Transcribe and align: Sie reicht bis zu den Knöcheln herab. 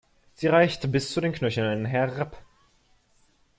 Sie 0.33 0.47
reicht 0.47 0.91
bis 0.91 1.11
zu 1.13 1.21
den 1.21 1.31
Knöcheln 1.31 1.85
herab. 1.85 2.43